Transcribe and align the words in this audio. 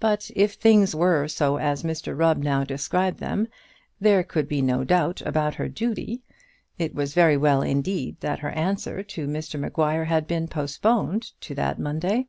But 0.00 0.32
if 0.34 0.54
things 0.54 0.96
were 0.96 1.28
so 1.28 1.56
as 1.58 1.84
Mr 1.84 2.18
Rubb 2.18 2.38
now 2.38 2.64
described 2.64 3.20
them, 3.20 3.46
there 4.00 4.24
could 4.24 4.48
be 4.48 4.60
no 4.60 4.82
doubt 4.82 5.20
about 5.22 5.54
her 5.54 5.68
duty. 5.68 6.22
It 6.76 6.92
was 6.92 7.14
very 7.14 7.36
well 7.36 7.62
indeed 7.62 8.16
that 8.18 8.40
her 8.40 8.50
answer 8.50 9.04
to 9.04 9.28
Mr 9.28 9.60
Maguire 9.60 10.06
had 10.06 10.26
been 10.26 10.48
postponed 10.48 11.30
to 11.42 11.54
that 11.54 11.78
Monday. 11.78 12.26